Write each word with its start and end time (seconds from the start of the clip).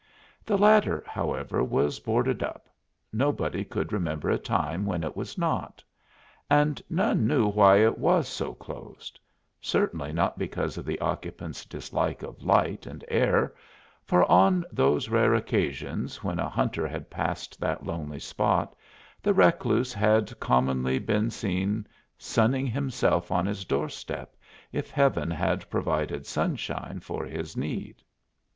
The 0.43 0.57
latter, 0.57 1.03
however, 1.05 1.63
was 1.63 1.99
boarded 1.99 2.41
up 2.41 2.67
nobody 3.13 3.63
could 3.63 3.93
remember 3.93 4.31
a 4.31 4.39
time 4.39 4.83
when 4.83 5.03
it 5.03 5.15
was 5.15 5.37
not. 5.37 5.83
And 6.49 6.81
none 6.89 7.27
knew 7.27 7.45
why 7.47 7.83
it 7.85 7.99
was 7.99 8.27
so 8.27 8.55
closed; 8.55 9.19
certainly 9.61 10.11
not 10.11 10.39
because 10.39 10.79
of 10.79 10.85
the 10.85 10.99
occupant's 11.01 11.65
dislike 11.65 12.23
of 12.23 12.41
light 12.41 12.87
and 12.87 13.05
air, 13.09 13.53
for 14.03 14.25
on 14.25 14.65
those 14.71 15.07
rare 15.07 15.35
occasions 15.35 16.23
when 16.23 16.39
a 16.39 16.49
hunter 16.49 16.87
had 16.87 17.11
passed 17.11 17.59
that 17.59 17.85
lonely 17.85 18.19
spot 18.19 18.75
the 19.21 19.35
recluse 19.35 19.93
had 19.93 20.39
commonly 20.39 20.97
been 20.97 21.29
seen 21.29 21.85
sunning 22.17 22.65
himself 22.65 23.29
on 23.31 23.45
his 23.45 23.65
doorstep 23.65 24.35
if 24.71 24.89
heaven 24.89 25.29
had 25.29 25.69
provided 25.69 26.25
sunshine 26.25 26.99
for 26.99 27.23
his 27.23 27.55
need. 27.55 28.01